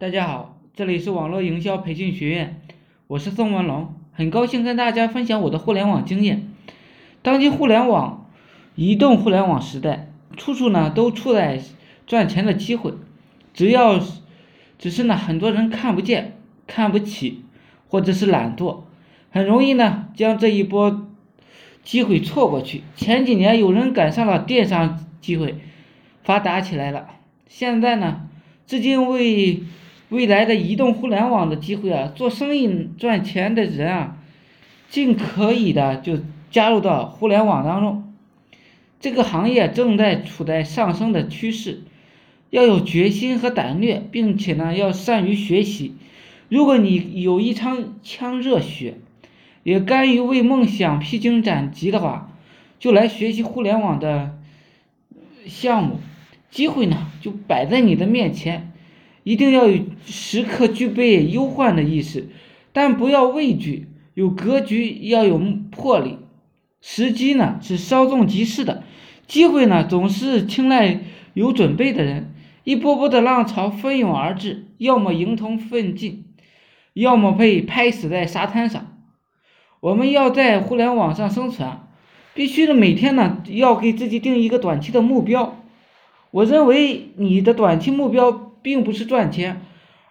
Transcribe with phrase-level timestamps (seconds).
[0.00, 2.60] 大家好，这里是网络营销培训学院，
[3.08, 6.52] 我是宋文龙，很高兴跟大家分享我的互联网经验。
[7.20, 8.30] 当今互联网、
[8.76, 11.60] 移动互联网时代，处处呢都处在
[12.06, 12.94] 赚钱的机会，
[13.52, 14.00] 只要
[14.78, 17.42] 只是呢很多人看不见、看不起，
[17.88, 18.82] 或者是懒惰，
[19.32, 21.08] 很容易呢将这一波
[21.82, 22.82] 机会错过去。
[22.94, 25.56] 前几年有人赶上了电商机会，
[26.22, 27.08] 发达起来了，
[27.48, 28.28] 现在呢，
[28.64, 29.64] 至今为
[30.10, 34.16] 未来的移动互联网的机会啊，做生意赚钱的人啊，
[34.88, 36.18] 尽可以的就
[36.50, 38.04] 加入到互联网当中。
[39.00, 41.82] 这个行业正在处在上升的趋势，
[42.50, 45.94] 要有决心和胆略，并且呢要善于学习。
[46.48, 48.94] 如果你有一腔腔热血，
[49.62, 52.32] 也甘于为梦想披荆斩棘的话，
[52.78, 54.38] 就来学习互联网的
[55.44, 56.00] 项目，
[56.50, 58.72] 机会呢就摆在你的面前。
[59.28, 59.68] 一定要
[60.06, 62.30] 时刻具备忧患的意识，
[62.72, 65.38] 但不要畏惧，有格局，要有
[65.70, 66.16] 魄力。
[66.80, 68.82] 时机呢是稍纵即逝的，
[69.26, 71.00] 机会呢总是青睐
[71.34, 72.32] 有准备的人。
[72.64, 76.24] 一波波的浪潮蜂拥而至，要么迎头奋进，
[76.94, 78.98] 要么被拍死在沙滩上。
[79.80, 81.68] 我们要在互联网上生存，
[82.32, 85.62] 必须的每天呢要给自己定一个短期的目标。
[86.30, 88.47] 我认为你的短期目标。
[88.68, 89.62] 并不是赚钱，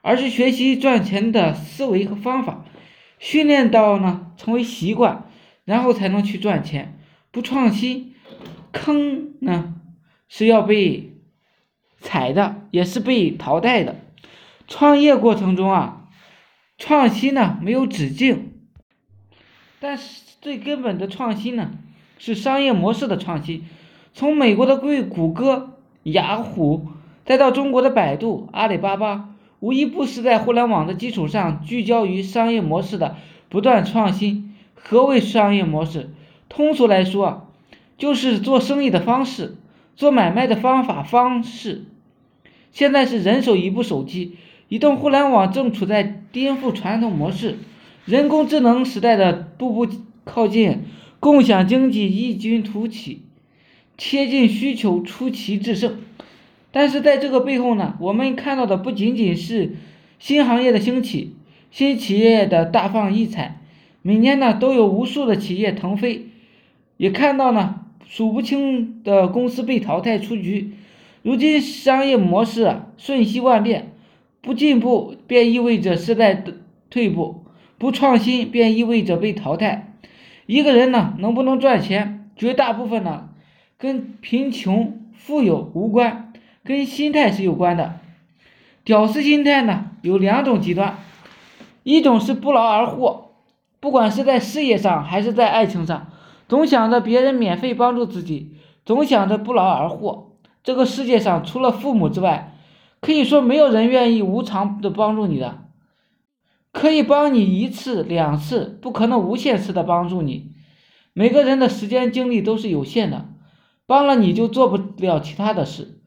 [0.00, 2.64] 而是学习赚钱的思维和方法，
[3.18, 5.24] 训练到呢成为习惯，
[5.64, 6.96] 然后才能去赚钱。
[7.32, 8.14] 不创新，
[8.70, 9.74] 坑呢
[10.28, 11.14] 是要被
[11.98, 13.96] 踩的，也是被淘汰的。
[14.68, 16.06] 创业过程中啊，
[16.78, 18.52] 创新呢没有止境，
[19.80, 21.72] 但是最根本的创新呢
[22.18, 23.64] 是商业模式的创新。
[24.12, 26.90] 从美国的贵谷歌、雅虎。
[27.24, 29.30] 再到中国的百度、阿里巴巴，
[29.60, 33.16] 无一不是在互联网的基础上聚焦于商业模式的
[33.48, 34.54] 不断创新。
[34.74, 36.10] 何为商业模式？
[36.50, 37.50] 通俗来说，
[37.96, 39.56] 就是做生意的方式，
[39.96, 41.86] 做买卖的方法方式。
[42.70, 44.36] 现在是人手一部手机，
[44.68, 47.56] 移动互联网正处在颠覆传统模式，
[48.04, 49.88] 人工智能时代的步步
[50.24, 50.82] 靠近，
[51.18, 53.22] 共享经济异军突起，
[53.96, 55.96] 贴近需求，出奇制胜。
[56.74, 59.76] 但是在这个背后呢，我们看到的不仅仅是
[60.18, 61.36] 新行业的兴起，
[61.70, 63.60] 新企业的大放异彩，
[64.02, 66.26] 每年呢都有无数的企业腾飞，
[66.96, 70.72] 也看到呢数不清的公司被淘汰出局。
[71.22, 73.92] 如今商业模式瞬息万变，
[74.40, 76.54] 不进步便意味着时代的
[76.90, 77.44] 退步，
[77.78, 79.94] 不创新便意味着被淘汰。
[80.46, 83.28] 一个人呢能不能赚钱，绝大部分呢
[83.78, 86.32] 跟贫穷富有无关。
[86.64, 88.00] 跟心态是有关的，
[88.84, 90.98] 屌丝心态呢有两种极端，
[91.82, 93.32] 一种是不劳而获，
[93.80, 96.10] 不管是在事业上还是在爱情上，
[96.48, 100.38] 总想着别人免费帮助自己，总想着不劳而获。
[100.62, 102.56] 这个世界上除了父母之外，
[103.02, 105.64] 可以说没有人愿意无偿的帮助你的，
[106.72, 110.52] 可以帮你一次两次，不可能无限次的帮助你。
[111.12, 113.26] 每个人的时间精力都是有限的，
[113.84, 116.00] 帮了你就做不了其他的事。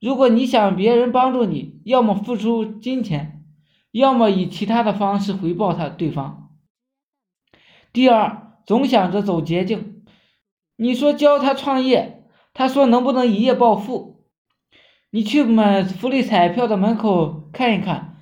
[0.00, 3.44] 如果你想别人帮助你，要么付出金钱，
[3.92, 6.50] 要么以其他的方式回报他对方。
[7.92, 10.02] 第二，总想着走捷径。
[10.76, 12.24] 你说教他创业，
[12.54, 14.24] 他说能不能一夜暴富？
[15.10, 18.16] 你去买福利彩票的门口看一看，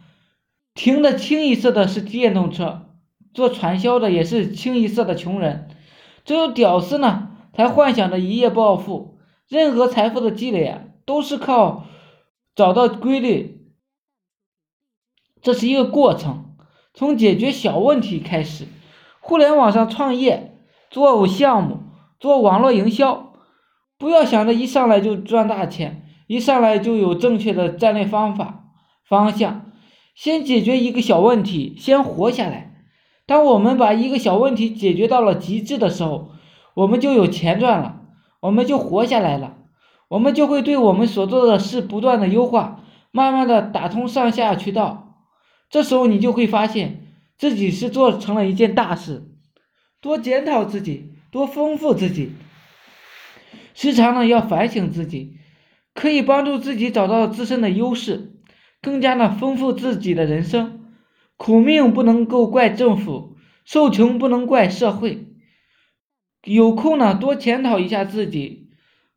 [0.75, 2.89] 停的清一色的是电动车，
[3.33, 5.69] 做传销的也是清一色的穷人，
[6.25, 9.21] 只有屌丝呢才幻想着一夜暴富。
[9.47, 10.81] 任何财富的积累啊。
[11.09, 11.87] 都是靠
[12.55, 13.73] 找到规律，
[15.41, 16.55] 这是一个过程，
[16.93, 18.67] 从解决小问题开始。
[19.19, 20.59] 互联网上创业、
[20.91, 21.79] 做项目、
[22.21, 23.33] 做网络营销，
[23.97, 28.67] 不要想着一上来就赚大钱，一上来就有正确的战略方法
[29.03, 29.73] 方向。
[30.15, 32.85] 先解决一个小问题，先活下来。
[33.25, 36.33] 当我们把一个小问题解决到了极致的时候，
[36.75, 38.03] 我们就有钱赚了，
[38.41, 39.55] 我们就活下来了。
[40.09, 45.25] 我们就会对我们所做的事不断的优化，慢慢的打通上下渠道，
[45.71, 47.07] 这时候你就会发现
[47.37, 49.29] 自己是做成了一件大事。
[50.01, 52.33] 多检讨自己，多丰富自己，
[53.75, 55.37] 时常呢要反省自己，
[55.93, 58.33] 可以帮助自己找到自身的优势，
[58.81, 60.95] 更加的丰富自己的人生。
[61.37, 65.27] 苦命不能够怪政府，受穷不能怪社会。
[66.45, 68.68] 有空呢多检讨一下自己。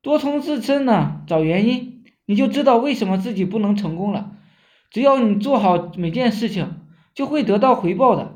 [0.01, 4.31] 多从自身呢找原因，你就知道为什么自己不能成功了。
[4.89, 6.81] 只要你做好每件事情，
[7.13, 8.33] 就会得到回报的。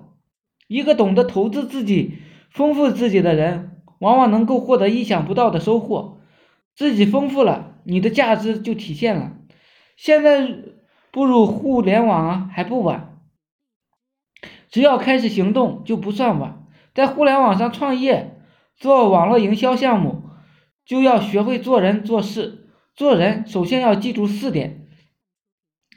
[0.67, 2.17] 一个懂得投资自己、
[2.49, 6.19] 丰富自己的人，往往能够获得意想不到的收获。
[6.75, 9.33] 自己丰富了，你的价值就体现了。
[9.95, 10.47] 现在
[11.11, 13.19] 步入互联网啊，还不晚。
[14.69, 16.65] 只要开始行动，就不算晚。
[16.93, 18.41] 在互联网上创业，
[18.75, 20.14] 做网络营销项目，
[20.85, 22.69] 就要学会做人做事。
[22.95, 24.87] 做人首先要记住四点：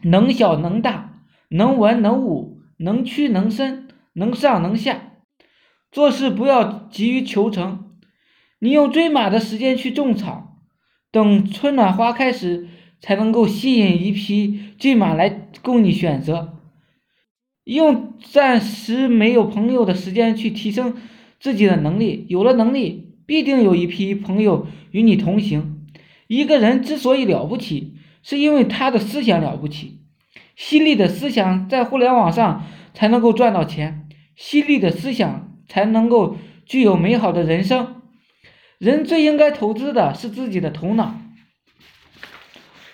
[0.03, 5.13] 能小能大，能文能武，能屈能伸，能上能下。
[5.93, 7.97] 做事不要急于求成，
[8.59, 10.59] 你用追马的时间去种草，
[11.11, 12.69] 等春暖花开时，
[13.01, 15.31] 才能够吸引一匹骏马来
[15.63, 16.59] 供你选择。
[17.65, 20.97] 用暂时没有朋友的时间去提升
[21.39, 25.87] 自己的能力，有了能力，必定有一批朋友与你同行。
[26.29, 30.01] 一个人之所以了不起，是因为他的思想了不起。
[30.57, 32.65] 犀利的思想在互联网上
[32.95, 38.01] 才能够赚到钱，犀利的思想才能够具有美好的人生。
[38.79, 41.15] 人最应该投资的是自己的头脑，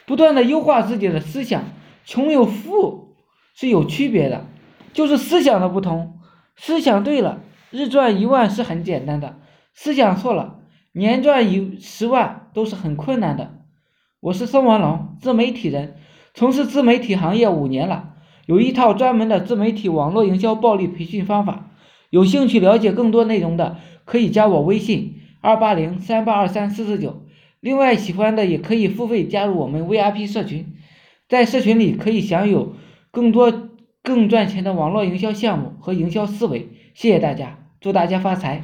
[0.04, 1.62] 不断的优化自己的思想。
[2.04, 3.14] 穷有富
[3.54, 4.48] 是有区别的。
[4.92, 6.18] 就是思想的不同，
[6.56, 7.40] 思想对了，
[7.70, 9.40] 日赚一万是很简单的；
[9.74, 10.60] 思想错了，
[10.92, 13.58] 年赚一十万都是很困难的。
[14.20, 15.96] 我是宋文龙，自媒体人，
[16.32, 18.14] 从事自媒体行业五年了，
[18.46, 21.70] 有一套专门的自媒体网络营销暴力培训方法。
[22.10, 27.26] 有兴趣了解更多内容的，可以加我微信二八零三八二三四四九。
[27.60, 30.74] 另外，喜欢的也可以付费加入我们 VIP 社群，
[31.28, 32.74] 在社群里可以享有
[33.10, 33.70] 更多。
[34.06, 38.62] 更赚钱的网络营销项目和营销思维，谢谢大家，祝大家发财。